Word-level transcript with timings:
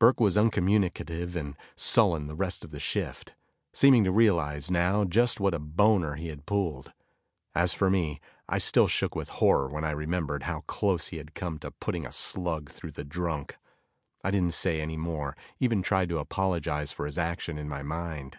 Burke 0.00 0.18
was 0.18 0.36
uncommunicative 0.36 1.36
and 1.36 1.54
sullen 1.76 2.26
the 2.26 2.34
rest 2.34 2.64
of 2.64 2.72
the 2.72 2.80
shift, 2.80 3.36
seeming 3.72 4.02
to 4.02 4.10
realize 4.10 4.72
now 4.72 5.04
just 5.04 5.38
what 5.38 5.54
a 5.54 5.60
boner 5.60 6.16
he 6.16 6.30
had 6.30 6.46
pulled. 6.46 6.92
As 7.54 7.74
for 7.74 7.88
me, 7.88 8.20
I 8.48 8.58
still 8.58 8.88
shook 8.88 9.14
with 9.14 9.28
horror 9.28 9.68
when 9.68 9.84
I 9.84 9.92
remembered 9.92 10.42
how 10.42 10.62
close 10.62 11.06
he 11.06 11.18
had 11.18 11.32
come 11.32 11.60
to 11.60 11.70
putting 11.70 12.04
a 12.04 12.10
slug 12.10 12.72
through 12.72 12.90
the 12.90 13.04
drunk. 13.04 13.56
I 14.24 14.32
didn't 14.32 14.54
say 14.54 14.80
any 14.80 14.96
more, 14.96 15.36
even 15.60 15.80
tried 15.82 16.08
to 16.08 16.18
apologize 16.18 16.90
for 16.90 17.06
his 17.06 17.16
action 17.16 17.56
in 17.56 17.68
my 17.68 17.84
mind. 17.84 18.36